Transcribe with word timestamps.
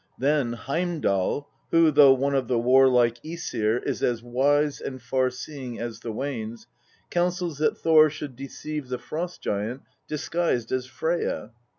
Then 0.17 0.53
Heimdal 0.53 1.47
who, 1.69 1.91
though 1.91 2.13
one 2.15 2.33
of 2.33 2.47
the 2.47 2.57
warlike 2.57 3.21
JEsir, 3.21 3.77
is 3.85 4.01
as 4.01 4.23
wise 4.23 4.81
and 4.81 4.99
far 4.99 5.29
seeing 5.29 5.77
as 5.79 5.99
the 5.99 6.11
Wanes, 6.11 6.65
counsels 7.11 7.59
that 7.59 7.77
Thor 7.77 8.09
should 8.09 8.35
deceive 8.35 8.87
the 8.89 8.97
Frost 8.97 9.43
giant 9.43 9.83
disguised 10.07 10.71
as 10.71 10.87
Freyja. 10.87 11.51